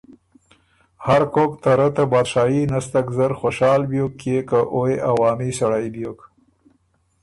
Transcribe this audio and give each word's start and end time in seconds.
هر 1.05 1.21
کوک 1.33 1.51
ته 1.63 1.71
رۀ 1.79 1.87
ته 1.95 2.03
بادشاهي 2.13 2.61
نستک 2.71 3.07
زر 3.17 3.31
خوشال 3.39 3.81
بیوک 3.91 4.13
کيې 4.21 4.39
که 4.49 4.59
او 4.73 4.81
يې 4.89 4.95
عوامي 5.09 5.51
سړئ 5.59 5.85
بیوک 5.93 6.19